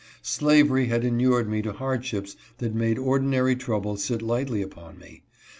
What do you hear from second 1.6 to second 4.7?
to hardships that made ordinary trouble sit lightly